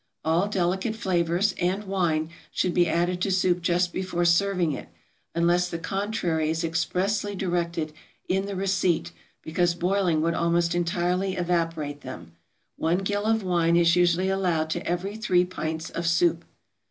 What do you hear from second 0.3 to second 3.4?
delicate flavors, and wine, should be added to